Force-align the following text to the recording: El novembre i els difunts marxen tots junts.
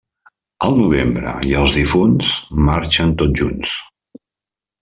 El 0.67 0.71
novembre 0.77 1.33
i 1.51 1.53
els 1.59 1.77
difunts 1.81 2.33
marxen 2.71 3.15
tots 3.21 3.41
junts. 3.43 3.77